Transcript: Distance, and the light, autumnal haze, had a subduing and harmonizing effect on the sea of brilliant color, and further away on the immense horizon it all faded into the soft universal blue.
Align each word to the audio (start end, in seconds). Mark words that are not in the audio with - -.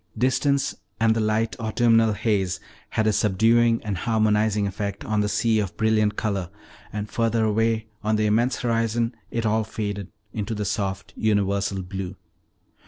Distance, 0.17 0.73
and 0.99 1.15
the 1.15 1.19
light, 1.19 1.55
autumnal 1.59 2.13
haze, 2.13 2.59
had 2.89 3.05
a 3.05 3.13
subduing 3.13 3.83
and 3.83 3.99
harmonizing 3.99 4.65
effect 4.65 5.05
on 5.05 5.19
the 5.21 5.29
sea 5.29 5.59
of 5.59 5.77
brilliant 5.77 6.15
color, 6.15 6.49
and 6.91 7.07
further 7.07 7.45
away 7.45 7.85
on 8.03 8.15
the 8.15 8.25
immense 8.25 8.61
horizon 8.61 9.13
it 9.29 9.45
all 9.45 9.63
faded 9.63 10.11
into 10.33 10.55
the 10.55 10.65
soft 10.65 11.13
universal 11.15 11.83
blue. 11.83 12.15